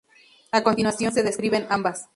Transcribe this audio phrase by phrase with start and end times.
[0.51, 2.09] A continuación se describen ambas.